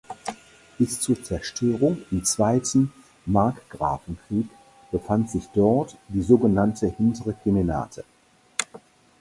Bis 0.79 0.99
zur 0.99 1.23
Zerstörung 1.23 1.99
im 2.09 2.23
Zweiten 2.25 2.91
Markgrafenkrieg 3.27 4.47
befand 4.91 5.29
sich 5.29 5.43
dort 5.53 5.95
die 6.07 6.23
sogenannte 6.23 6.87
hintere 6.87 7.35
Kemenate. 7.35 8.03